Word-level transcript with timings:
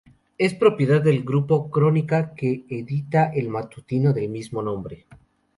Es 0.39 0.55
propiedad 0.55 0.99
del 0.99 1.23
Grupo 1.23 1.69
Crónica, 1.69 2.33
que 2.33 2.65
edita 2.69 3.25
el 3.33 3.49
matutino 3.49 4.13
del 4.13 4.29
mismo 4.29 4.63
nombre. 4.63 5.05